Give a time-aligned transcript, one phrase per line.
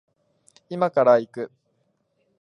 [0.67, 1.51] 今から行く